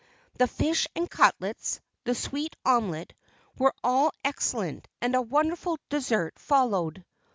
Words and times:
The 0.39 0.47
fish 0.47 0.87
and 0.95 1.07
cutlets, 1.07 1.79
and 2.07 2.17
sweet 2.17 2.55
omelette, 2.65 3.13
were 3.59 3.75
all 3.83 4.13
excellent; 4.25 4.87
and 4.99 5.13
a 5.13 5.21
wonderful 5.21 5.77
dessert 5.89 6.39
followed. 6.39 7.05